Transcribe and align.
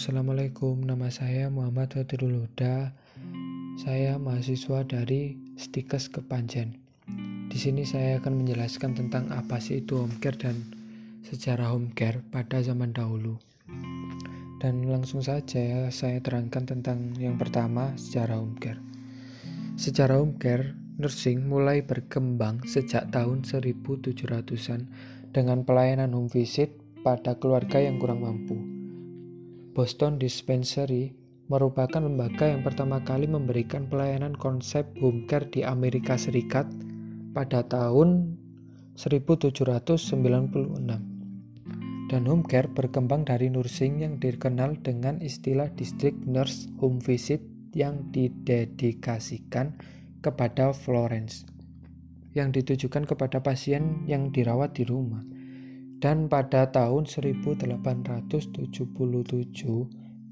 Assalamualaikum. 0.00 0.80
Nama 0.88 1.12
saya 1.12 1.52
Muhammad 1.52 1.92
Fatirul 1.92 2.48
Huda. 2.48 2.96
Saya 3.76 4.16
mahasiswa 4.16 4.80
dari 4.80 5.36
Stikes 5.60 6.08
Kepanjen. 6.08 6.80
Di 7.52 7.60
sini 7.60 7.84
saya 7.84 8.16
akan 8.16 8.40
menjelaskan 8.40 8.96
tentang 8.96 9.28
apa 9.28 9.60
sih 9.60 9.84
itu 9.84 10.00
home 10.00 10.16
care 10.16 10.40
dan 10.40 10.56
sejarah 11.28 11.76
home 11.76 11.92
care 11.92 12.24
pada 12.32 12.64
zaman 12.64 12.96
dahulu. 12.96 13.36
Dan 14.56 14.88
langsung 14.88 15.20
saja 15.20 15.92
saya 15.92 16.16
terangkan 16.24 16.64
tentang 16.64 17.12
yang 17.20 17.36
pertama, 17.36 17.92
sejarah 18.00 18.40
home 18.40 18.56
care. 18.56 18.80
Sejarah 19.76 20.16
home 20.16 20.40
care 20.40 20.72
nursing 20.96 21.44
mulai 21.44 21.84
berkembang 21.84 22.64
sejak 22.64 23.12
tahun 23.12 23.44
1700-an 23.44 24.80
dengan 25.36 25.60
pelayanan 25.68 26.16
home 26.16 26.32
visit 26.32 26.72
pada 27.04 27.36
keluarga 27.36 27.76
yang 27.84 28.00
kurang 28.00 28.24
mampu. 28.24 28.79
Boston 29.80 30.20
Dispensary 30.20 31.16
merupakan 31.48 32.04
lembaga 32.04 32.44
yang 32.44 32.60
pertama 32.60 33.00
kali 33.00 33.24
memberikan 33.24 33.88
pelayanan 33.88 34.36
konsep 34.36 34.84
home 35.00 35.24
care 35.24 35.48
di 35.48 35.64
Amerika 35.64 36.20
Serikat 36.20 36.68
pada 37.32 37.64
tahun 37.64 38.36
1796. 39.00 40.20
Dan 42.12 42.22
home 42.28 42.44
care 42.44 42.68
berkembang 42.68 43.24
dari 43.24 43.48
nursing 43.48 44.04
yang 44.04 44.20
dikenal 44.20 44.76
dengan 44.84 45.16
istilah 45.24 45.72
district 45.72 46.28
nurse 46.28 46.68
home 46.76 47.00
visit 47.00 47.40
yang 47.72 48.04
didedikasikan 48.12 49.80
kepada 50.20 50.76
Florence 50.76 51.48
yang 52.36 52.52
ditujukan 52.52 53.08
kepada 53.08 53.40
pasien 53.40 54.04
yang 54.04 54.28
dirawat 54.28 54.76
di 54.76 54.84
rumah. 54.84 55.39
Dan 56.00 56.32
pada 56.32 56.72
tahun 56.72 57.04
1877, 57.04 58.72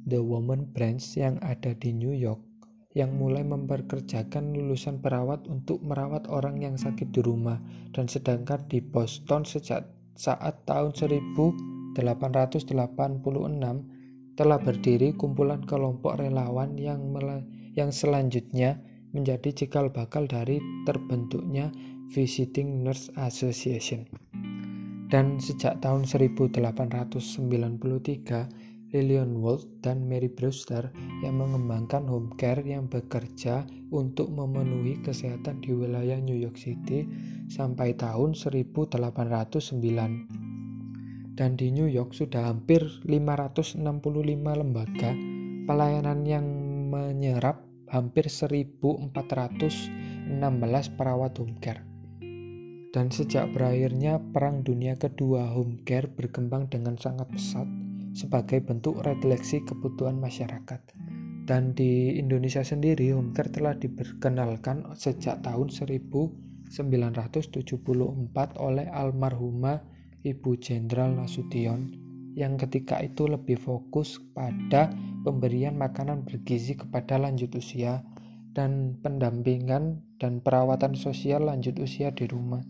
The 0.08 0.16
Woman 0.16 0.72
Branch 0.72 1.04
yang 1.20 1.36
ada 1.44 1.76
di 1.76 1.92
New 1.92 2.16
York 2.16 2.40
yang 2.96 3.14
mulai 3.20 3.44
memperkerjakan 3.44 4.56
lulusan 4.56 5.04
perawat 5.04 5.44
untuk 5.46 5.84
merawat 5.84 6.26
orang 6.32 6.58
yang 6.64 6.74
sakit 6.80 7.12
di 7.12 7.20
rumah 7.20 7.60
dan 7.92 8.08
sedangkan 8.08 8.64
di 8.66 8.80
Boston 8.80 9.44
sejak 9.44 9.84
saat 10.16 10.64
tahun 10.64 10.96
1886 10.96 11.94
telah 14.34 14.58
berdiri 14.58 15.14
kumpulan 15.14 15.62
kelompok 15.62 16.18
relawan 16.18 16.74
yang 16.74 17.12
yang 17.76 17.92
selanjutnya 17.92 18.80
menjadi 19.12 19.52
cikal 19.52 19.92
bakal 19.92 20.26
dari 20.26 20.58
terbentuknya 20.88 21.70
Visiting 22.08 22.82
Nurse 22.82 23.12
Association. 23.20 24.08
Dan 25.08 25.40
sejak 25.40 25.80
tahun 25.80 26.04
1893, 26.04 27.32
Lillian 28.88 29.36
Walt 29.40 29.68
dan 29.84 30.08
Mary 30.08 30.32
Brewster 30.32 30.88
yang 31.24 31.36
mengembangkan 31.40 32.08
home 32.08 32.32
care 32.36 32.64
yang 32.64 32.88
bekerja 32.88 33.66
untuk 33.88 34.30
memenuhi 34.32 34.96
kesehatan 35.04 35.60
di 35.64 35.72
wilayah 35.76 36.20
New 36.20 36.36
York 36.36 36.56
City 36.60 37.08
sampai 37.48 37.94
tahun 37.96 38.34
1809. 38.36 41.36
Dan 41.36 41.56
di 41.56 41.72
New 41.72 41.88
York 41.88 42.12
sudah 42.12 42.52
hampir 42.52 42.84
565 43.04 43.80
lembaga 44.44 45.12
pelayanan 45.68 46.24
yang 46.24 46.46
menyerap 46.88 47.60
hampir 47.88 48.28
1416 48.28 50.96
perawat 50.96 51.32
home 51.40 51.56
care. 51.60 51.97
Dan 52.88 53.12
sejak 53.12 53.52
berakhirnya 53.52 54.16
Perang 54.32 54.64
Dunia 54.64 54.96
Kedua, 54.96 55.52
home 55.52 55.84
care 55.84 56.08
berkembang 56.08 56.72
dengan 56.72 56.96
sangat 56.96 57.28
pesat 57.28 57.68
sebagai 58.16 58.64
bentuk 58.64 59.04
refleksi 59.04 59.60
kebutuhan 59.60 60.16
masyarakat. 60.16 60.80
Dan 61.44 61.76
di 61.76 62.16
Indonesia 62.16 62.64
sendiri, 62.64 63.12
home 63.12 63.36
care 63.36 63.52
telah 63.52 63.76
diperkenalkan 63.76 64.88
sejak 64.96 65.44
tahun 65.44 65.68
1974 65.68 66.72
oleh 68.56 68.86
almarhumah 68.88 69.84
Ibu 70.24 70.56
Jenderal 70.56 71.12
Nasution 71.12 71.92
yang 72.32 72.56
ketika 72.56 73.04
itu 73.04 73.28
lebih 73.28 73.60
fokus 73.60 74.16
pada 74.32 74.88
pemberian 75.28 75.76
makanan 75.76 76.24
bergizi 76.24 76.72
kepada 76.72 77.20
lanjut 77.20 77.52
usia 77.52 78.00
dan 78.56 78.96
pendampingan 79.04 80.00
dan 80.16 80.40
perawatan 80.40 80.94
sosial 80.94 81.50
lanjut 81.50 81.74
usia 81.82 82.14
di 82.14 82.30
rumah 82.30 82.62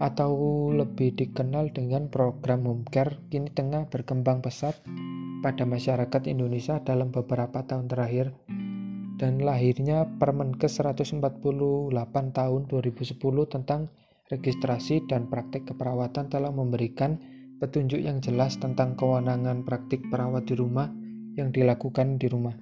atau 0.00 0.32
lebih 0.72 1.12
dikenal 1.12 1.76
dengan 1.76 2.08
program 2.08 2.64
home 2.64 2.88
care 2.88 3.20
kini 3.28 3.52
tengah 3.52 3.84
berkembang 3.92 4.40
pesat 4.40 4.72
pada 5.44 5.68
masyarakat 5.68 6.24
Indonesia 6.24 6.80
dalam 6.80 7.12
beberapa 7.12 7.60
tahun 7.60 7.86
terakhir 7.86 8.32
dan 9.20 9.44
lahirnya 9.44 10.08
Permenkes 10.16 10.80
148 10.80 11.20
tahun 12.32 12.60
2010 12.72 13.20
tentang 13.52 13.92
registrasi 14.32 15.04
dan 15.04 15.28
praktik 15.28 15.68
keperawatan 15.68 16.32
telah 16.32 16.48
memberikan 16.48 17.20
petunjuk 17.60 18.00
yang 18.00 18.24
jelas 18.24 18.56
tentang 18.56 18.96
kewenangan 18.96 19.68
praktik 19.68 20.00
perawat 20.08 20.48
di 20.48 20.56
rumah 20.56 20.88
yang 21.36 21.52
dilakukan 21.52 22.16
di 22.16 22.32
rumah. 22.32 22.56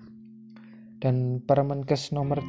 Dan 0.98 1.38
Permenkes 1.46 2.10
nomor 2.10 2.42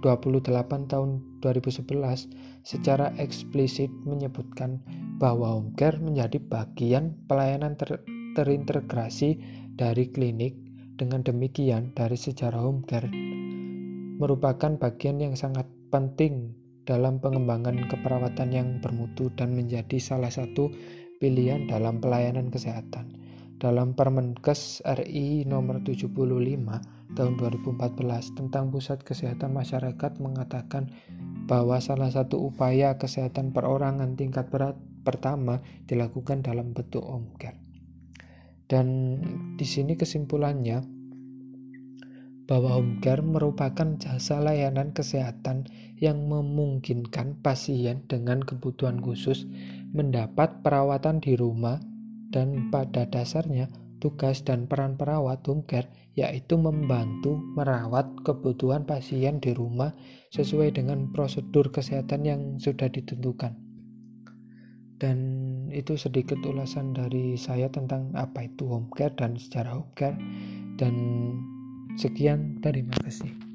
28 0.00 0.90
tahun 0.90 1.22
2011 1.42 2.30
secara 2.62 3.10
eksplisit 3.18 3.90
menyebutkan 4.06 4.78
bahwa 5.18 5.58
home 5.58 5.74
care 5.74 5.98
menjadi 5.98 6.38
bagian 6.38 7.14
pelayanan 7.26 7.74
ter 7.74 8.02
terintegrasi 8.38 9.38
dari 9.74 10.10
klinik. 10.10 10.54
Dengan 10.98 11.22
demikian, 11.22 11.94
dari 11.94 12.18
sejarah 12.18 12.58
home 12.58 12.82
care 12.82 13.06
merupakan 14.18 14.74
bagian 14.74 15.22
yang 15.22 15.38
sangat 15.38 15.70
penting 15.94 16.58
dalam 16.82 17.22
pengembangan 17.22 17.86
keperawatan 17.86 18.50
yang 18.50 18.68
bermutu 18.82 19.30
dan 19.38 19.54
menjadi 19.54 20.02
salah 20.02 20.32
satu 20.32 20.74
pilihan 21.22 21.70
dalam 21.70 22.02
pelayanan 22.02 22.50
kesehatan. 22.50 23.14
Dalam 23.58 23.94
Permenkes 23.94 24.82
RI 24.86 25.46
nomor 25.46 25.82
75 25.82 26.97
tahun 27.18 27.34
2014 27.34 28.38
tentang 28.38 28.70
Pusat 28.70 29.02
Kesehatan 29.02 29.50
Masyarakat 29.50 30.22
mengatakan 30.22 30.94
bahwa 31.50 31.82
salah 31.82 32.14
satu 32.14 32.38
upaya 32.46 32.94
kesehatan 32.94 33.50
perorangan 33.50 34.14
tingkat 34.14 34.46
berat 34.46 34.78
pertama 35.02 35.58
dilakukan 35.90 36.46
dalam 36.46 36.70
bentuk 36.70 37.02
home. 37.02 37.58
Dan 38.70 38.86
di 39.58 39.66
sini 39.66 39.98
kesimpulannya 39.98 40.78
bahwa 42.46 42.78
home 42.78 43.02
merupakan 43.26 43.98
jasa 43.98 44.38
layanan 44.38 44.94
kesehatan 44.94 45.66
yang 45.98 46.30
memungkinkan 46.30 47.42
pasien 47.42 48.06
dengan 48.06 48.46
kebutuhan 48.46 49.02
khusus 49.02 49.50
mendapat 49.90 50.62
perawatan 50.62 51.18
di 51.18 51.34
rumah 51.34 51.82
dan 52.30 52.70
pada 52.70 53.10
dasarnya 53.10 53.87
tugas 53.98 54.42
dan 54.46 54.66
peran 54.70 54.94
perawat 54.94 55.42
home 55.46 55.66
care 55.66 55.90
yaitu 56.18 56.58
membantu 56.58 57.38
merawat 57.54 58.10
kebutuhan 58.26 58.82
pasien 58.82 59.38
di 59.38 59.54
rumah 59.54 59.94
sesuai 60.34 60.74
dengan 60.74 61.10
prosedur 61.14 61.70
kesehatan 61.70 62.26
yang 62.26 62.40
sudah 62.58 62.90
ditentukan. 62.90 63.54
Dan 64.98 65.18
itu 65.70 65.94
sedikit 65.94 66.42
ulasan 66.42 66.90
dari 66.90 67.38
saya 67.38 67.70
tentang 67.70 68.10
apa 68.18 68.50
itu 68.50 68.66
home 68.66 68.90
care 68.90 69.14
dan 69.14 69.38
sejarah 69.38 69.78
home 69.78 69.94
care. 69.94 70.18
Dan 70.74 70.94
sekian, 71.94 72.58
terima 72.58 72.94
kasih. 73.06 73.47